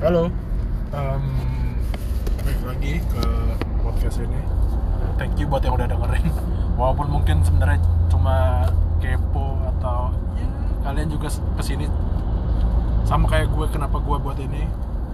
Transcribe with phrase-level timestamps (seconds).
[0.00, 0.32] Halo,
[0.96, 1.24] um,
[2.40, 3.24] balik lagi ke
[3.84, 4.40] podcast ini.
[5.20, 6.24] Thank you buat yang udah dengerin.
[6.80, 8.64] Walaupun mungkin sebenarnya cuma
[8.96, 10.08] kepo atau
[10.40, 10.48] ya
[10.88, 11.84] kalian juga ke sini
[13.04, 14.64] sama kayak gue kenapa gue buat ini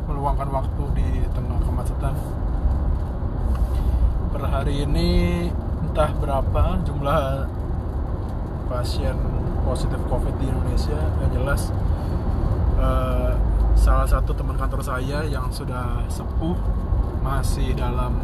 [0.06, 2.14] meluangkan waktu di tengah kemacetan.
[4.30, 5.10] Per hari ini
[5.82, 7.50] entah berapa jumlah
[8.70, 9.18] pasien
[9.66, 11.74] positif COVID di Indonesia yang jelas
[12.78, 13.34] eh,
[13.76, 16.56] salah satu teman kantor saya yang sudah sepuh
[17.22, 18.16] masih dalam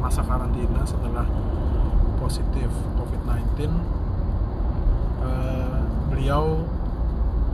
[0.00, 1.26] masa karantina setelah
[2.18, 3.70] positif COVID-19
[5.22, 5.78] Eh,
[6.10, 6.66] beliau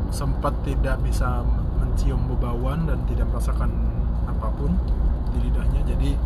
[0.08, 1.44] sempat tidak bisa
[1.76, 3.68] mencium bebauan dan tidak merasakan
[4.24, 4.72] apa pun
[5.36, 5.84] di lidahnya.
[5.84, 6.16] Jadi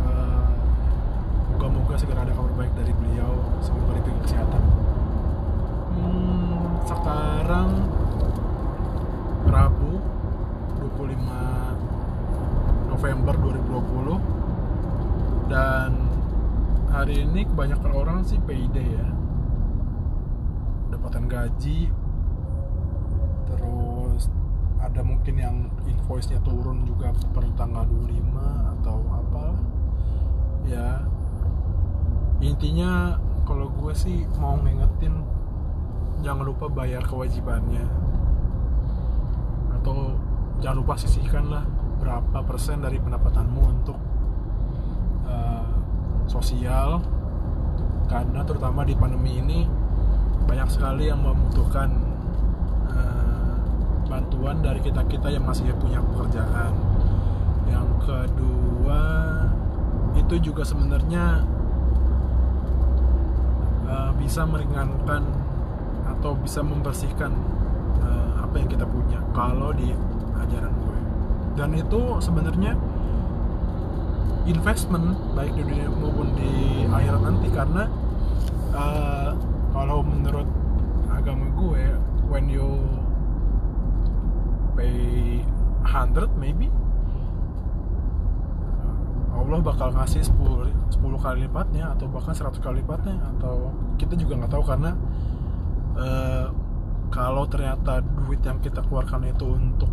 [0.00, 0.48] eh,
[1.52, 4.62] moga-moga segera ada kabar baik dari beliau semoga diberi kesehatan.
[5.92, 6.56] Hmm,
[6.88, 7.68] sekarang
[10.98, 15.94] 25 November 2020 dan
[16.90, 19.06] hari ini kebanyakan orang sih payday ya.
[20.90, 21.94] Dapatan gaji.
[23.46, 24.26] Terus
[24.82, 29.54] ada mungkin yang invoice-nya turun juga per tanggal 25 atau apa
[30.66, 31.06] ya.
[32.42, 33.14] Intinya
[33.46, 35.14] kalau gue sih mau ngingetin
[36.26, 37.86] jangan lupa bayar kewajibannya.
[39.78, 40.17] Atau
[40.58, 41.64] jangan lupa sisihkan lah
[41.98, 43.98] berapa persen dari pendapatanmu untuk
[45.26, 45.70] uh,
[46.30, 47.02] sosial.
[48.08, 49.68] Karena terutama di pandemi ini
[50.48, 51.92] banyak sekali yang membutuhkan
[52.88, 53.54] uh,
[54.08, 56.72] bantuan dari kita kita yang masih punya pekerjaan.
[57.68, 59.02] Yang kedua
[60.16, 61.44] itu juga sebenarnya
[63.84, 65.28] uh, bisa meringankan
[66.08, 67.30] atau bisa membersihkan
[68.00, 69.20] uh, apa yang kita punya.
[69.36, 69.92] Kalau di
[70.42, 70.98] ajaran gue.
[71.58, 72.78] Dan itu sebenarnya
[74.48, 77.84] investment baik di dunia maupun di akhirat nanti karena
[78.72, 79.30] uh,
[79.76, 80.48] kalau menurut
[81.12, 81.84] agama gue
[82.32, 82.80] when you
[84.72, 85.44] pay
[85.84, 86.72] 100 maybe
[89.38, 94.44] Allah bakal ngasih 10, 10 kali lipatnya atau bahkan 100 kali lipatnya atau kita juga
[94.44, 94.92] nggak tahu karena
[95.96, 96.46] uh,
[97.08, 99.88] kalau ternyata duit yang kita keluarkan itu untuk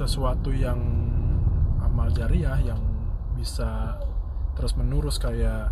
[0.00, 0.80] sesuatu yang
[1.84, 2.80] amal jariah yang
[3.36, 4.00] bisa
[4.56, 5.68] terus menerus kayak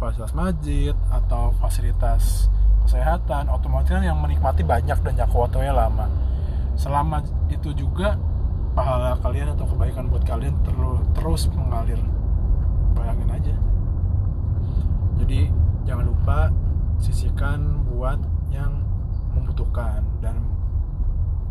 [0.00, 2.48] fasilitas masjid atau fasilitas
[2.88, 6.08] kesehatan otomatis kan yang menikmati banyak dan jangka waktunya lama.
[6.78, 7.20] Selama
[7.52, 8.16] itu juga
[8.72, 12.00] pahala kalian atau kebaikan buat kalian terus terus mengalir.
[12.96, 13.56] Bayangin aja.
[15.20, 15.52] Jadi
[15.84, 16.48] jangan lupa
[16.96, 18.80] sisihkan buat yang
[19.36, 20.40] membutuhkan dan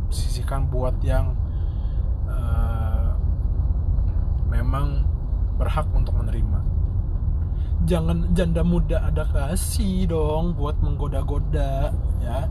[0.08, 1.36] sisihkan buat yang
[2.28, 3.12] uh,
[4.58, 5.06] memang
[5.58, 6.60] berhak untuk menerima.
[7.86, 12.50] Jangan janda muda ada kasih dong buat menggoda-goda ya.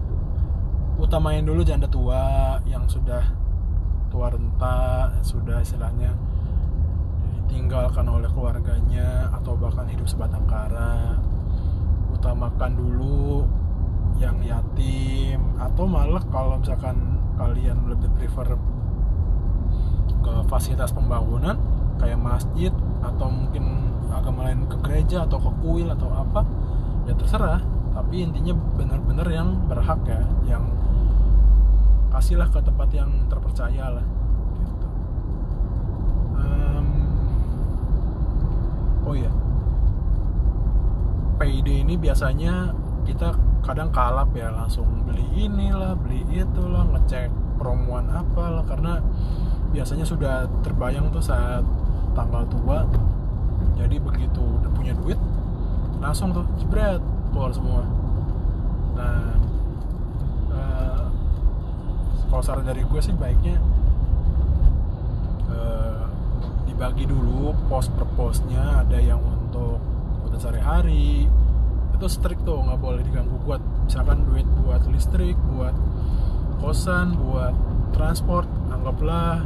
[0.96, 3.20] Utamain dulu janda tua yang sudah
[4.08, 6.14] tua renta sudah istilahnya
[7.46, 11.20] ditinggalkan oleh keluarganya atau bahkan hidup sebatang kara.
[12.14, 13.44] Utamakan dulu
[14.16, 16.96] yang yatim atau malah kalau misalkan
[17.36, 18.56] kalian lebih prefer
[20.24, 26.08] ke fasilitas pembangunan kayak masjid atau mungkin agama lain ke gereja atau ke kuil atau
[26.12, 26.42] apa
[27.06, 27.62] ya terserah
[27.96, 30.64] tapi intinya benar-benar yang berhak ya yang
[32.12, 34.06] kasihlah ke tempat yang terpercaya lah
[34.64, 34.86] gitu.
[36.40, 36.86] um,
[39.04, 39.32] oh iya
[41.36, 42.72] payday ini biasanya
[43.04, 49.00] kita kadang kalap ya langsung beli inilah beli itulah ngecek promoan apa lah karena
[49.72, 51.64] biasanya sudah terbayang tuh saat
[52.16, 52.88] tanggal tua
[53.76, 55.20] jadi begitu udah punya duit
[56.00, 57.00] langsung tuh jebret
[57.32, 57.84] keluar semua.
[58.96, 59.36] Nah
[60.52, 61.04] uh,
[62.32, 63.60] kalau saran dari gue sih baiknya
[65.52, 66.08] uh,
[66.64, 69.80] dibagi dulu pos per posnya ada yang untuk
[70.24, 71.28] kebutuhan sehari-hari
[71.96, 75.72] itu strict tuh nggak boleh diganggu buat misalkan duit buat listrik buat
[76.60, 77.56] kosan buat
[77.96, 79.40] transport anggaplah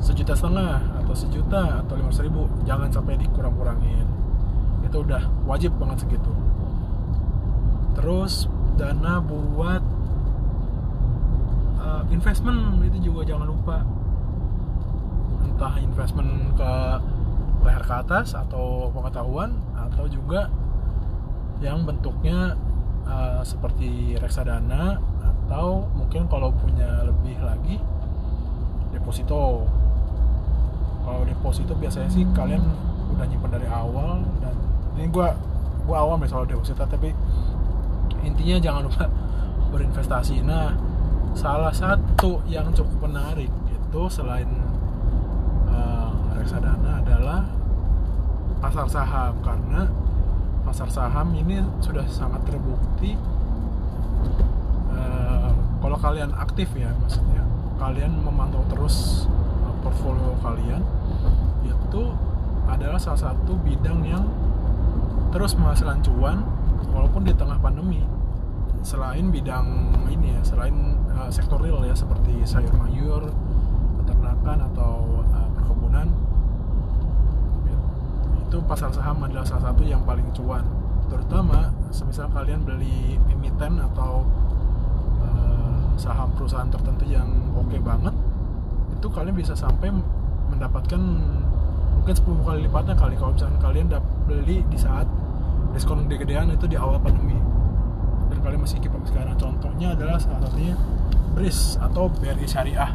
[0.00, 4.02] sejuta setengah atau sejuta atau lima ribu jangan sampai dikurang-kurangin.
[4.82, 6.34] Itu udah wajib banget segitu.
[7.94, 9.78] Terus dana buat
[11.78, 13.86] uh, investment itu juga jangan lupa.
[15.46, 16.72] Entah investment ke
[17.62, 20.50] leher ke atas atau pengetahuan atau juga
[21.62, 22.58] yang bentuknya
[23.06, 27.78] uh, seperti reksadana atau mungkin kalau punya lebih lagi
[28.90, 29.62] deposito
[31.14, 32.66] kalau deposito biasanya sih kalian
[33.14, 34.54] udah nyimpen dari awal dan
[34.98, 35.30] ini gua
[35.86, 37.14] gua awam ya soal deposito tapi
[38.26, 39.06] intinya jangan lupa
[39.70, 40.42] berinvestasi.
[40.42, 40.74] Nah
[41.38, 44.50] salah satu yang cukup menarik itu selain
[45.70, 47.46] uh, reksadana adalah
[48.58, 49.86] pasar saham karena
[50.66, 53.14] pasar saham ini sudah sangat terbukti
[54.90, 57.46] uh, kalau kalian aktif ya maksudnya
[57.78, 59.28] kalian memantau terus
[59.62, 60.82] uh, portfolio kalian
[61.72, 62.02] itu
[62.68, 64.24] adalah salah satu bidang yang
[65.32, 66.44] terus menghasilkan cuan
[66.92, 68.04] walaupun di tengah pandemi.
[68.84, 73.32] Selain bidang ini ya selain uh, sektor real ya seperti sayur mayur
[74.02, 76.08] peternakan atau uh, perkebunan
[78.44, 80.62] itu pasar saham adalah salah satu yang paling cuan.
[81.08, 84.24] Terutama semisal kalian beli emiten atau
[85.94, 88.14] saham perusahaan tertentu yang oke okay banget
[88.98, 89.94] itu kalian bisa sampai
[90.50, 91.00] mendapatkan
[91.96, 93.14] mungkin 10 kali lipatnya kali.
[93.16, 93.86] Kalau misalnya kalian
[94.26, 95.06] beli di saat
[95.74, 97.38] diskon gede-gedean itu di awal pandemi.
[98.30, 99.34] Dan kalian masih keep sekarang.
[99.36, 100.74] Contohnya adalah salah satunya
[101.34, 102.90] BRIS atau BRI Syariah.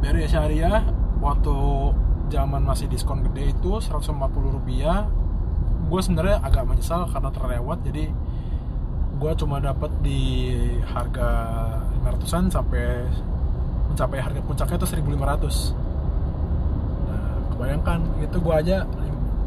[0.00, 0.82] BRI Syariah
[1.20, 1.54] waktu
[2.32, 4.08] zaman masih diskon gede itu 150
[4.56, 5.06] rupiah.
[5.92, 7.84] Gue sebenarnya agak menyesal karena terlewat.
[7.84, 8.08] Jadi
[9.22, 10.50] gue cuma dapat di
[10.82, 11.28] harga
[12.02, 13.06] 500an sampai
[13.92, 15.81] mencapai harga puncaknya itu 1500
[17.62, 18.82] kebayangkan itu gue aja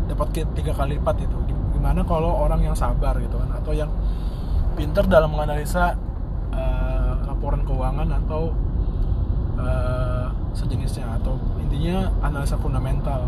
[0.08, 1.38] dapat tiga kali lipat itu
[1.76, 3.92] gimana kalau orang yang sabar gitu kan atau yang
[4.80, 6.00] pinter dalam menganalisa
[6.56, 8.56] uh, laporan keuangan atau
[9.60, 11.20] uh, sejenisnya.
[11.20, 13.28] Atau intinya analisa fundamental.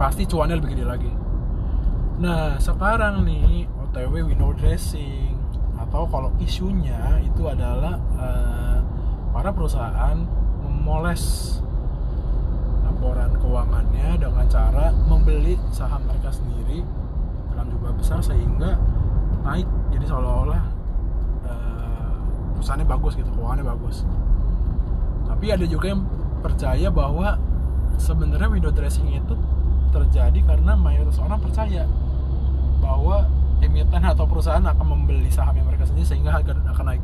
[0.00, 1.12] Pasti cuannya lebih gede lagi.
[2.22, 5.36] Nah sekarang nih OTW window dressing
[5.78, 8.78] atau kalau isunya itu adalah uh,
[9.32, 10.18] para perusahaan
[10.64, 11.58] memoles
[12.98, 16.82] laporan keuangannya dengan cara membeli saham mereka sendiri
[17.54, 18.74] dalam jumlah besar sehingga
[19.46, 19.70] naik.
[19.94, 20.62] Jadi seolah-olah
[21.46, 22.18] uh,
[22.58, 24.02] perusahaannya bagus gitu keuangannya bagus.
[25.30, 26.02] Tapi ada juga yang
[26.42, 27.38] percaya bahwa
[28.02, 29.38] sebenarnya window dressing itu
[29.94, 31.86] terjadi karena mayoritas orang percaya
[32.82, 33.30] bahwa
[33.62, 37.02] emiten atau perusahaan akan membeli saham yang mereka sendiri sehingga harga akan naik.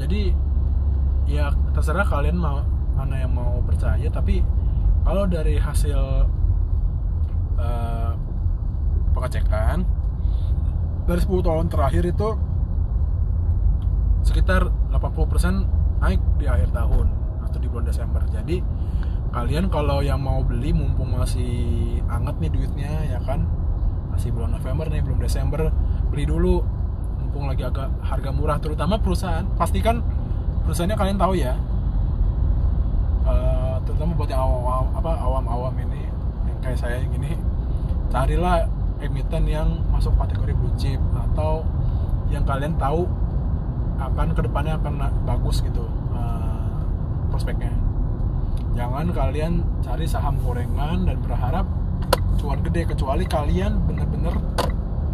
[0.00, 0.32] Jadi
[1.28, 2.64] ya terserah kalian mau
[2.96, 4.40] mana yang mau percaya tapi
[5.06, 6.26] kalau dari hasil
[7.62, 8.12] uh,
[9.14, 9.86] pengecekan
[11.06, 12.34] dari 10 tahun terakhir itu
[14.26, 17.06] sekitar 80% naik di akhir tahun
[17.46, 18.26] atau di bulan Desember.
[18.26, 18.58] Jadi
[19.30, 23.46] kalian kalau yang mau beli mumpung masih anget nih duitnya ya kan?
[24.10, 25.70] Masih bulan November nih belum Desember
[26.10, 26.66] beli dulu.
[27.22, 29.46] Mumpung lagi agak harga murah terutama perusahaan.
[29.54, 30.02] Pastikan
[30.66, 31.54] perusahaannya kalian tahu ya
[33.96, 36.04] terutama buat yang awam, apa awam-awam ini
[36.44, 37.32] yang kayak saya gini
[38.12, 38.68] carilah
[39.00, 41.64] emiten yang masuk kategori blue chip atau
[42.28, 43.08] yang kalian tahu
[43.96, 46.84] akan ke depannya akan bagus gitu uh,
[47.32, 47.72] prospeknya.
[48.76, 51.64] Jangan kalian cari saham gorengan dan berharap
[52.36, 54.36] cuan gede kecuali kalian bener-bener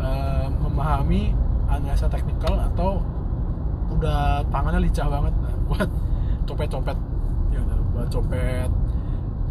[0.02, 1.30] uh, memahami
[1.70, 2.98] analisa teknikal atau
[3.94, 5.34] udah tangannya lincah banget
[5.70, 5.88] buat
[6.50, 6.98] copet-copet.
[7.54, 7.62] Ya
[8.10, 8.70] copet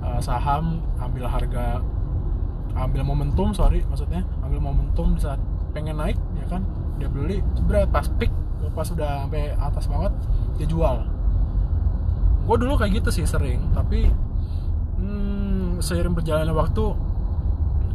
[0.02, 1.80] uh, saham ambil harga
[2.72, 5.40] ambil momentum sorry maksudnya ambil momentum saat
[5.76, 6.64] pengen naik ya kan
[7.00, 8.32] dia beli berat pas peak
[8.72, 10.14] pas sudah sampai atas banget
[10.56, 11.04] dia jual.
[12.46, 14.08] Gue dulu kayak gitu sih sering tapi
[15.02, 16.86] hmm, seiring berjalannya waktu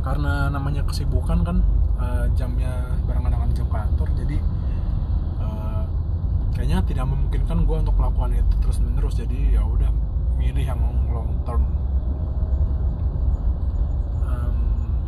[0.03, 1.57] karena namanya kesibukan kan
[1.99, 4.39] uh, jamnya barengan dengan jam kantor jadi
[5.43, 5.83] uh,
[6.55, 9.91] kayaknya tidak memungkinkan gue untuk melakukan itu terus menerus jadi ya udah
[10.37, 11.65] milih yang long term.
[14.23, 14.57] Um,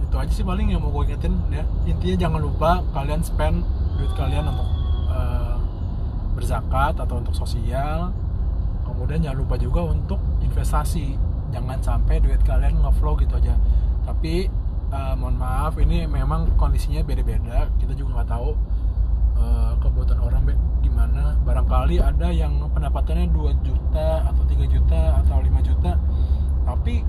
[0.03, 1.65] itu aja sih paling yang mau gue ingetin ya.
[1.87, 3.63] Intinya jangan lupa kalian spend
[4.01, 4.69] duit kalian untuk
[5.13, 5.57] uh,
[6.35, 8.11] berzakat atau untuk sosial.
[8.83, 11.15] Kemudian jangan lupa juga untuk investasi.
[11.53, 13.55] Jangan sampai duit kalian ngeflow gitu aja.
[14.09, 14.49] Tapi
[14.93, 17.69] uh, mohon maaf ini memang kondisinya beda-beda.
[17.77, 18.49] Kita juga nggak tahu
[19.39, 20.43] uh, kebutuhan orang
[20.81, 21.37] gimana
[21.89, 25.97] barangkali ada yang pendapatannya 2 juta atau 3 juta atau 5 juta
[26.69, 27.01] tapi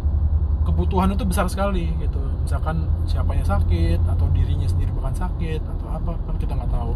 [0.63, 2.24] kebutuhan itu besar sekali gitu.
[2.48, 6.95] Misalkan siapanya sakit atau dirinya sendiri bahkan sakit atau apa kan kita nggak tahu.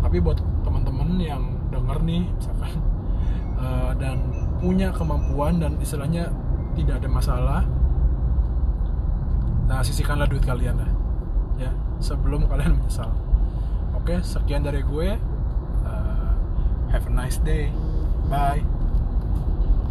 [0.00, 2.72] Tapi buat teman-teman yang denger nih misalkan
[3.60, 4.16] uh, dan
[4.56, 6.32] punya kemampuan dan istilahnya
[6.72, 7.62] tidak ada masalah
[9.68, 10.90] nah sisihkanlah duit kalian lah
[11.60, 13.12] ya sebelum kalian menyesal.
[13.92, 15.31] Oke sekian dari gue
[16.92, 17.72] have a nice day.
[18.28, 18.62] Bye